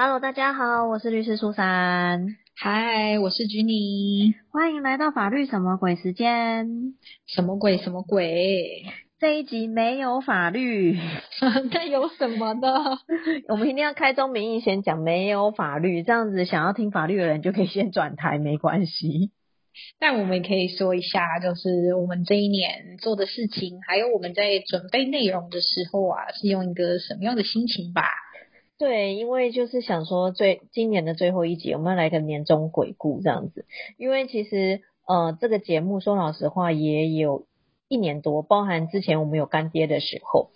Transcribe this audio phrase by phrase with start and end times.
[0.00, 2.36] Hello，大家好，我是律师苏珊。
[2.54, 4.32] 嗨，我是 Jenny。
[4.52, 6.94] 欢迎来到法律什么鬼时间？
[7.26, 7.78] 什么鬼？
[7.78, 8.84] 什么鬼？
[9.18, 10.96] 这一集没有法律，
[11.74, 12.68] 那有什么呢？
[13.50, 19.32] 我们一定要开宗明义先讲没有法律，这样子想要听法律的人就可以先转台，没关系。
[19.98, 28.04] 但我们也可以说一下，就是我们这一年做的事情，还有我们在准备内容的时候啊，是用一个什么样的心情吧？
[28.78, 33.66] 对，因为就是想说最今年的最后一集，我们要来个年终回顾这样子。
[33.96, 37.46] 因为其实呃，这个节目说老实话也有
[37.88, 40.50] 一年多，包含之前我们有干爹的时候，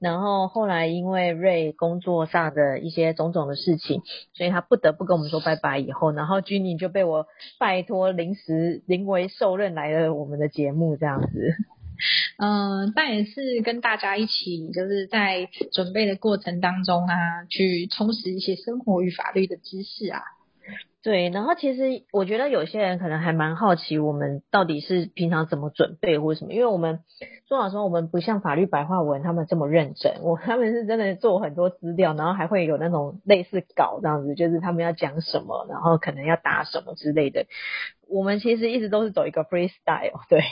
[0.00, 4.02] 然后后来因为瑞工作上的一些种种的事情，
[4.34, 5.78] 所以他不得不跟我们说拜拜。
[5.78, 7.26] 以后，然后君妮就被我
[7.60, 11.54] 拜托临时临危受任来了我们的节目这样子。
[12.38, 20.22] 嗯，但也是跟大家一起，就是在准备的过程当中啊，去充实一些生活与法律的知识啊。
[21.00, 26.52] 对，然后其实我觉得有些人可能还蛮好奇，我们到底是平常怎么准备或者什么？
[26.52, 27.00] 因为我们
[27.46, 37.46] 说老实话，我们不像法律白话文他们这么认真，我他们是真的做很多资料，然后还会有那种类似稿这样子，就是他们要讲什么，然后可能要答什么之类的。
[38.08, 40.42] 我们其实一直都是走一个 freestyle，对，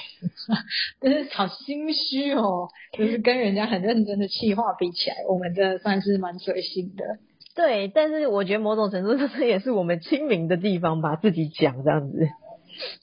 [1.00, 7.18] 但是好心虚哦，就是跟人家很认真的企划比起来，我们真的算是蛮随性的。
[7.56, 12.28] 对，但是我觉得某种程度上这也是我们亲民的地方吧，自己讲这样子。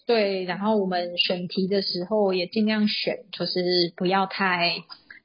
[0.05, 4.75] 对，然后我们选题的时候也尽量选，就是不要太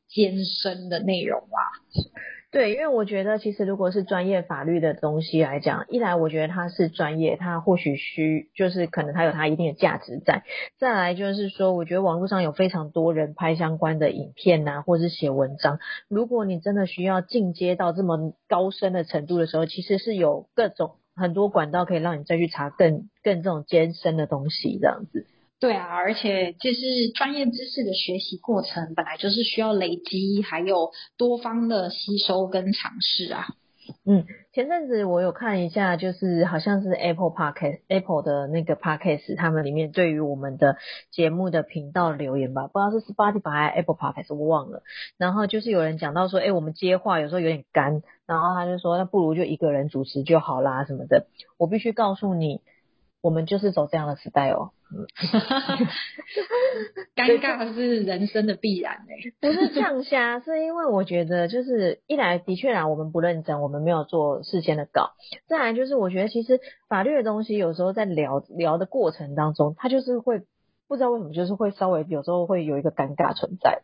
[0.08, 2.17] 艰深的内容啦。
[2.50, 10.44] 对，因为我觉得其实如果是专业法律的东西来讲，一来我觉得它是专业，它或许需就是可能它有它一定的价值在。
[10.78, 15.78] 再来就是说，我觉得网络上有非常多人拍相关的影片呐，或是写文章。
[16.08, 25.26] 如果你真的需要进阶到这么高深的程度的时候，其实是有各种很多管道可以让你再去查更更这种艰深的东西这样子。
[25.60, 33.46] 对啊，而且就是专业知识的学习过程，本来就是需要累积，还有多方的吸收跟尝试啊。
[34.04, 40.76] 嗯，前阵子我有看一下，就是好像是 Apple Podcast Apple 的那个 Podcast，他们里面对于我们的
[41.10, 44.82] 节目的频道留言吧，不知道是 Spotify Apple Podcast 我忘了。
[45.16, 51.26] 然后就是有人讲到说，哎，我们接话有时候有点干，然后他就说，那不如就一个人主持就好啦什么的。
[51.56, 52.60] 我必须告诉你。
[53.20, 54.70] 我们就是走这样的时代哦，
[57.15, 65.12] 尴尬是人生的必然哎， 不是呛虾，是因为我觉得就是一来的确啊，我们不认真，我们没有做事先的稿；
[65.47, 70.43] 再来就是我觉得其实法律的东西有时候在聊聊的过程当中，它就是会
[70.88, 73.82] 不知道为什么就是会稍微有时候会有一个尴尬存在。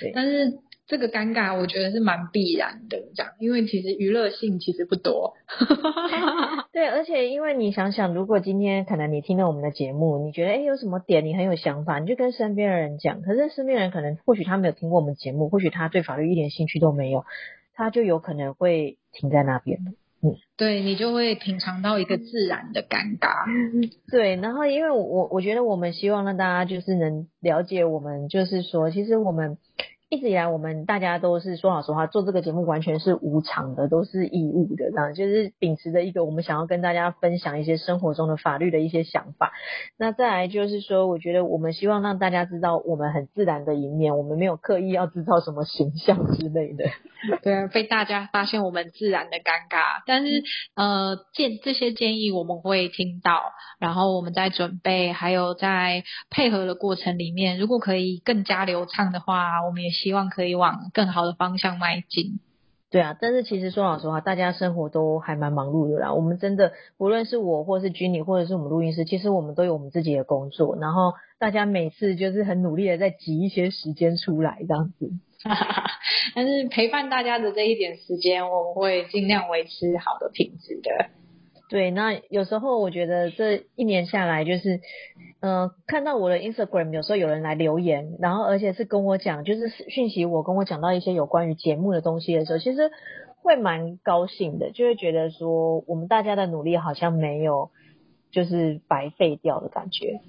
[0.00, 0.58] 对，但是。
[0.86, 5.34] 这个尴尬，我觉得是蛮必然的，这样，因为其实娱乐性其实不多。
[6.72, 13.20] 对，而且因为你想想，如果今天可能你听了我们的节目，你觉得哎有什么点你很有想法，你就跟身边的人讲。
[13.22, 17.24] 可是身边人可能或许他没有听过我们节目，或许他对法律一点兴趣都没有，
[17.74, 19.80] 他就有可能会停在那边
[20.22, 23.44] 嗯，对你就会品尝到一个自然的尴尬。
[24.12, 29.58] 对，然后因为我我觉得我们希望让大家就是能了解我们，就是说其实我们。
[30.08, 39.50] 一直以来，我们大家都是说老实话，做这个节目完全是无偿的，都是义务的，这样就是秉持着一个我们想要跟大家分享一些生活中的法律的一些想法。
[39.98, 46.84] 那再来就是说，我觉得我们希望让大家知道我们很自然的一面，我们没有刻意要制造什么形象之类的。
[47.42, 50.44] 对啊，被大家发现我们自然的尴尬，但是
[50.76, 53.42] 呃建这些建议我们会听到，
[53.80, 59.95] 然后我们在准备还有在配合的过程里面，如果可以更加流畅的话，我们也。
[59.96, 62.38] 希望可以往更好的方向迈进。
[62.88, 66.14] 对啊，但是其实说老实话，大家生活都还蛮忙碌的啦。
[66.14, 70.76] 我们真的，无论是我，或是君妮，或者是我们录音师，其实我们都有我们自己的工作。
[70.80, 75.10] 然后大家每次就是很努力的在挤一些时间出来，这样子。
[76.34, 81.10] 但是陪伴大家的这一点时间，我们会尽量维持好的品质的。
[81.68, 84.80] 对，那有时候我觉得这一年下来，就是，
[85.40, 92.90] 嗯，看到我的 Instagram 有时候有人来留言，然后而且是跟我讲，就是讯息我跟我讲到一些有关于节目的东西的时候，其实
[93.42, 97.70] 会蛮高兴的，就会觉得说我们大家的努力好像没有
[98.30, 100.20] 就是白费掉的感觉。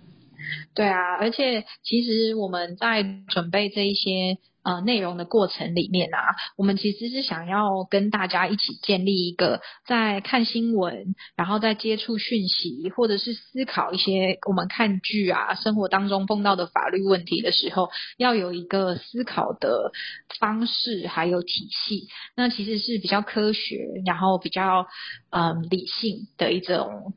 [0.74, 4.38] 对啊，而且其实我们在准备这一些。
[4.68, 19.94] 呃内容的过程里面啊，我们其实是想要跟大家一起建立一个在看新闻，然后在接触讯息，或者是思考一些我们看剧啊，生活当中碰到的法律问题的时候，要有一个思考的
[20.38, 22.10] 方式还有体系。
[22.36, 24.86] 那其实是比较科学，然后比较
[25.30, 27.14] 嗯理性的一种。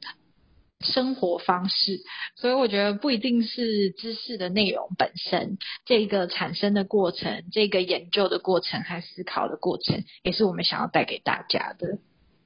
[0.80, 2.00] 生活方式，
[2.36, 11.98] 所以我觉得不一定是知识的内容本身，这个产生的过程，这个研究的过程，还思考的过程，也是我们想要带给大家的。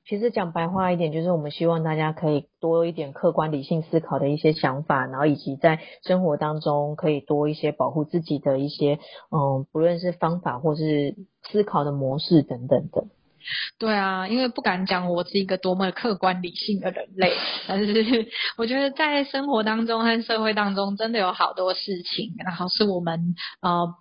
[0.06, 8.98] 其实讲白话一点，就是我们希望大家可以多一点客观理性思考的一些想法，然后以及在生活当中可以多一些保护自己的一些，
[9.30, 11.14] 嗯，不论是方法或是
[11.50, 13.06] 思考的模式等等的。
[13.78, 17.32] 对啊，因为不敢讲我是一个多么客观理性的人类，
[17.66, 23.94] 但是我觉得在生活当中和社会当中，真的有好多事情，然后是我们呃，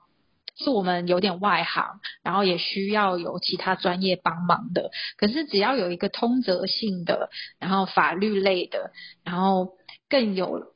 [0.56, 4.92] 是我们有点外行，然后也需要有其他专业帮忙的。
[5.18, 7.30] 可是只要有一个通则性的，
[7.60, 8.92] 然后法律类的，
[9.24, 9.78] 然后
[10.10, 10.73] 更有。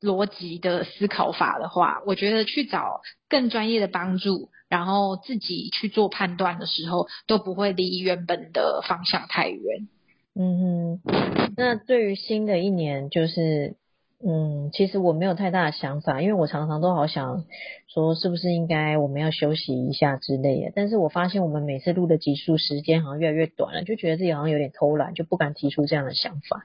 [0.00, 9.88] 逻辑的思考法的话，我觉得去找更专业的帮助，然后自己去做判断的时候，都不会离原本的方向太远。
[10.34, 13.76] 嗯哼，那对于新的一年，就是。
[14.20, 17.44] 嗯，其实我没有太大的想法，因为我常常都好想
[17.86, 20.72] 说，是不是应该我们要休息一下之类的。
[20.74, 26.64] 但是我发现我们每次录的集数时间好像越来越短了，就觉得自己好像有点偷懒，就不敢提出这样的想法。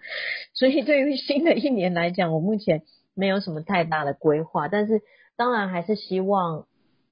[0.55, 2.81] 所以对于新的一年来讲，我目前
[3.13, 5.01] 没有什么太大的规划，但是
[5.35, 6.65] 当然还是希望，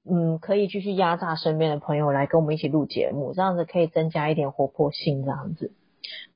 [0.03, 5.71] 嗯，可以继续压榨身边的朋友来跟我们一起录节目，这样子可以增加一点活泼性，这样子。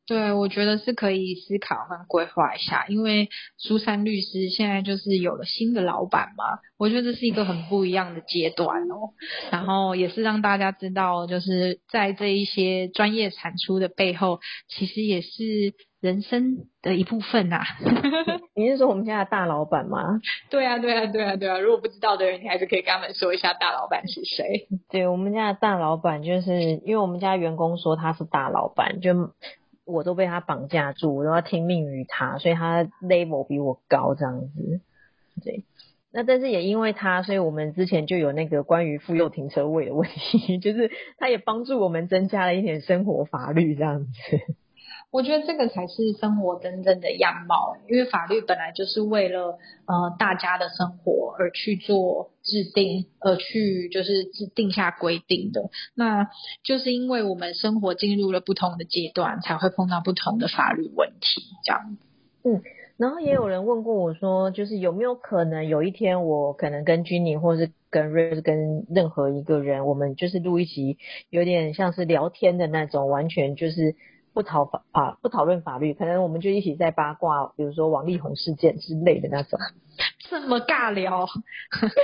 [0.08, 9.14] 对，我觉得是可以思考和规划一下，因为苏珊律师现在就是有了新的老板嘛，我觉得这是一个很不一样的阶段哦。
[9.52, 17.64] 然后也是让大家知道，就是在这一些专业产出的背后，其实也是人生的一部分呐。
[18.56, 20.22] 你是说我们家的大老板吗？
[20.52, 21.58] 对啊，对啊，对啊，对啊。
[21.58, 24.68] 如果不知道的人，你还是可以跟他们说一下大老板是谁。
[24.92, 29.32] 对我们家的大老板，就是因为我们家员工说他是大老板，就。
[29.86, 34.82] 我都被他绑架住，我都要听命于他，所以他 level 比我高这样子。
[35.44, 35.64] 对，
[36.12, 44.12] 那但是也因为他，所以我们之前就有那个关于妇幼停车位的问题， 就是他也帮助我们增加了一点生活法律这样子。
[45.12, 55.70] 我觉得这个才是生活真正的样貌，因为法律本来就是为了呃大家的生活而去做制定，而去就是制定下规定的。
[55.96, 56.28] 那
[56.64, 61.98] 就是因为我们生活进入了不同的阶段，才会碰到不同的法律问题，这样。
[62.44, 62.62] 嗯，
[62.98, 70.98] 然后也有人问过我说，就是有没有可能有一天我可能跟君宁，或是跟瑞，跟任何一个人，我们就是录一集，
[71.30, 73.96] 有点像是聊天的那种，完全就是。
[74.36, 79.58] 不讨法啊不讨论法律，可能我们就一起在八卦，比如说王力宏事件之类的那种。
[80.30, 81.26] 这么尬聊，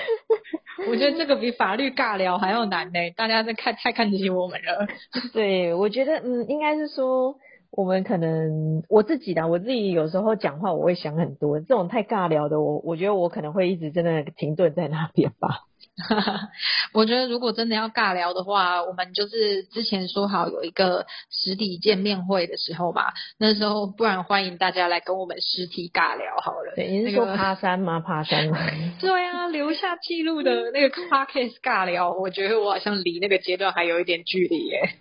[0.87, 2.99] 我觉得这个比法律尬聊还要难呢。
[3.17, 4.87] 大家在看太看得起我们了。
[5.33, 7.35] 对，我觉得嗯，应该是说
[7.69, 15.65] 我们可能我自己的，我自己有时候讲话我会想很多，这种太尬聊的，我我觉得我可能会一直真的停顿在那边吧。
[16.93, 26.73] 我觉得如果真的要尬聊的话，我们就是之前说好有一个实体见面会的时候嘛，那时候不然欢迎大家来跟我们实体尬聊好了。
[26.75, 27.99] 对，你是说爬山吗？
[27.99, 28.57] 爬山吗？
[28.99, 34.93] 对啊，留下记录的那个 podcast 尬聊，我觉得我好像离那个阶段还有一点距离耶。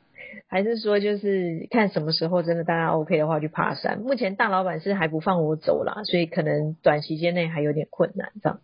[0.49, 3.99] 还是说就是看什么时候真的大家 OK 的话去爬山？
[4.01, 8.61] 目前大老板是还不放我走啦，所以可能短时间内还有点困难这样。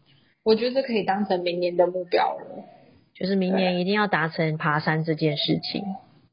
[0.47, 2.65] 我觉得可以当成明年的目标了，
[3.13, 5.83] 就是明年一定要达成爬山这件事情。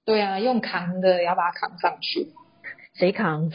[0.06, 2.28] 对啊，用扛的要把它扛上去。
[2.94, 3.50] 谁扛？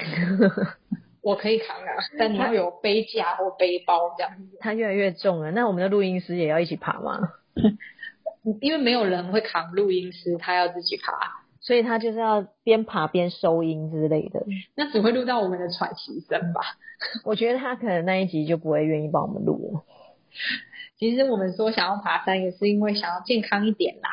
[1.22, 4.56] 我可以扛啊，但你要有背架或背包这样子。
[4.58, 7.20] 它越来越重了，那我们的录音师也要一起爬吗？
[8.60, 11.12] 因为没有人会扛录音师，他要自己爬，
[11.60, 14.44] 所以他就是要边爬边收音之类的。
[14.74, 16.62] 那只会录到我们的喘息声吧？
[17.24, 19.84] 我觉得他可能那一集就不会愿意帮我们录了。
[20.98, 24.08] 其实我们说想要爬山，也是因为想要健康一点啦。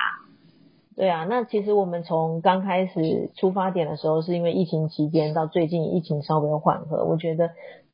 [0.96, 7.50] 对啊，那其实我们从刚开始出发点的时候，是因为疫情期间，到最近疫情稍微缓和，我觉得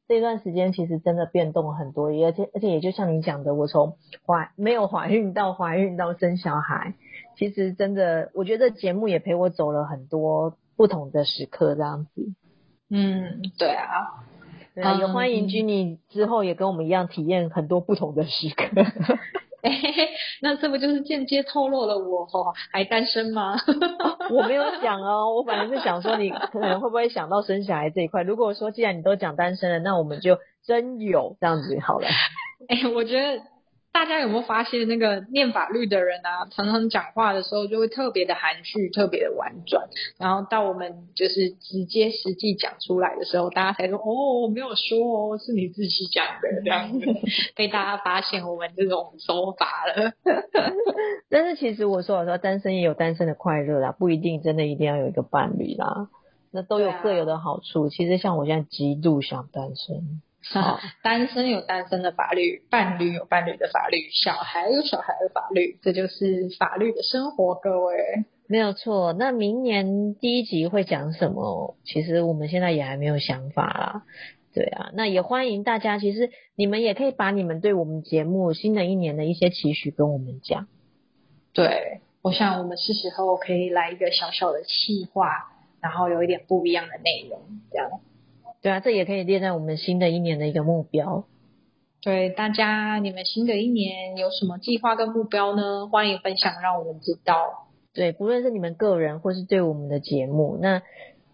[0.07, 3.97] 这段时间其实真的变动很多，而且而且也就像你讲的，我从
[4.27, 6.93] 怀没有怀孕到怀孕到生小孩，
[7.37, 12.33] 其实真的，我觉得节目也陪我走了很多不同的时刻，这样子。
[12.91, 14.25] 嗯，对啊。
[14.73, 18.65] 对，也欢迎 Jenny 之后也跟我们一样体验很多不同的时刻。
[20.41, 23.55] 那这不就是间接透露了我哦还单身吗？
[24.31, 28.23] 我没有讲哦，我本来是想说你可能会不会想到生小孩这一块。
[28.23, 32.07] 如果说既然你都讲单身了，那我们就真有这样子好了。
[32.67, 33.50] 哎，我觉得。
[33.93, 44.99] 大家有没有发现，那个念法律的人啊，常常讲话的时候就会特别的含蓄，特别的婉转，然后到我们就是直接实际讲出来的时候，大家才说哦，我没有说
[45.33, 47.05] 哦，是你自己讲的这样子，
[47.55, 50.13] 被大家发现我们这种手法了。
[51.29, 56.09] 但是其实我说我说单身也有单身的快乐啦，不一定真的一定要有一个伴侣啦，
[56.51, 57.89] 那都有各有的好处。
[57.89, 60.21] 其实像我现在极度想单身。
[61.03, 67.55] 单身有单身的法律，伴侣有伴侣的法律，小孩有小孩的法律，这就是法律的生活。
[67.55, 67.95] 各位
[68.47, 69.13] 没有错。
[69.13, 71.77] 那明年第一集会讲什么？
[71.83, 74.03] 其实我们现在也还没有想法啦。
[74.53, 75.97] 对啊，那也欢迎大家。
[75.97, 80.67] 其实你们也可以把你们对我们节目新的一年的一些期许跟我们讲。
[81.53, 87.39] 对，我想我们是时候可以来一个小小的企划，然后有一点不一样的内容，
[87.71, 88.01] 这样。
[88.61, 91.25] 对啊，这也可以列在我们新的一年的一个目标。
[92.03, 95.87] 对大家，你们新的一年有什么计划跟目标呢？
[95.87, 97.35] 欢迎分享，让我们知道。
[97.93, 100.57] 对，不论是你们个人，或是对我们的节目。
[100.61, 100.81] 那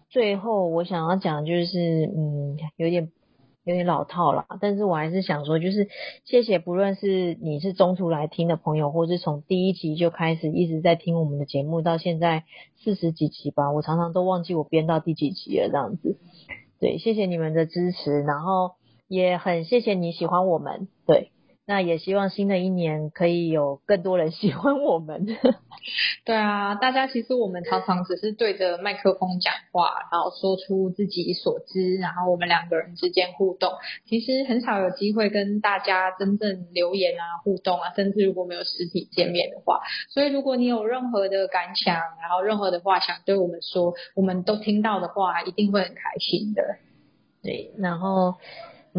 [0.08, 3.10] 最后我想要讲就是，嗯，有点
[3.64, 5.88] 有点老套了，但是我还是想说，就是
[6.24, 12.44] 谢谢，不论是你是中途来听的朋友，或是从第一集就开始一直在听我们的节目，到现在
[12.82, 16.16] 四十几集吧，我常常都忘记我编到第几集了，这样子。
[16.80, 18.72] 对，谢谢你们的支持，然后
[19.08, 20.88] 也很谢谢你喜欢我们。
[21.06, 21.32] 对，
[21.68, 25.26] 那也希望新的一年可以有更多人喜欢我们。
[26.24, 33.70] 对啊，大家其实我们常常只是对着麦克风讲话，然后说出自己所知，然后我们两个人之间互动，
[34.06, 46.62] 其实很少有机会跟大家真正留言啊、互动啊，甚至如果没有实体见面的话，所以如果你有任何的感想，然后任何的话想对我们说，我们都听到的话，一定会很开心的。
[47.42, 48.36] 对，然后。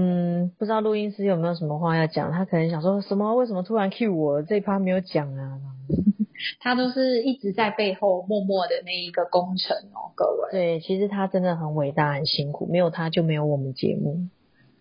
[0.01, 2.31] 嗯，不知道录音师有没有什么话要讲？
[2.31, 3.35] 他可能想说什么？
[3.35, 5.59] 为什么突然 cue 我这一趴没有讲啊？
[6.61, 10.51] 他都是一直在背后默默的那一个功臣哦，各位。
[10.51, 14.29] 对，其实他真的很伟大、很辛苦，没有他就没有我们节目。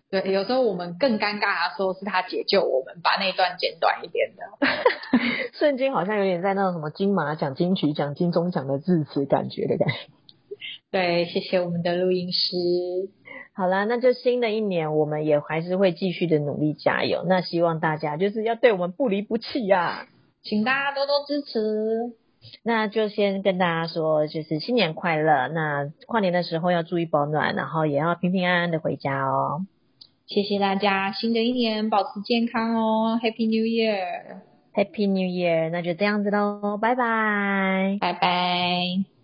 [0.09, 4.67] 对，有时候我们更尴尬的时候是他解救我们，把那段剪短一点的。
[5.59, 9.95] 瞬间好像有点在那种什么金马奖、金曲奖、金钟奖的致辞感觉的感觉。
[10.91, 12.55] 对，谢谢我们的录音师。
[13.59, 17.25] 好啦，那就新的一年，我们也还是会继续的努力加油。
[17.27, 20.07] 那希望大家就是要对我们不离不弃呀，
[20.41, 22.15] 请大家多多支持。
[22.63, 25.49] 那就先跟大家说，就是新年快乐。
[25.49, 29.65] 那跨年的时候要注意保暖，然后也要平平安安的回家哦。
[30.25, 35.69] 谢谢大家，新的一年保持健康哦，Happy New Year，Happy New Year。
[35.69, 39.18] 那就这样子喽，拜拜，拜拜。